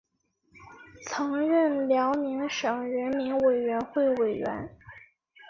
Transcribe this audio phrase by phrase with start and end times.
[1.05, 4.75] 曾任辽宁省人民委员会委员。